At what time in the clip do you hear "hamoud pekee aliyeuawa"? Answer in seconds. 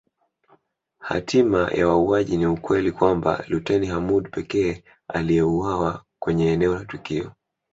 3.87-6.03